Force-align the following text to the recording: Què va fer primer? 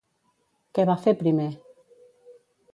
Què 0.77 0.85
va 0.91 0.95
fer 1.05 1.15
primer? 1.21 1.47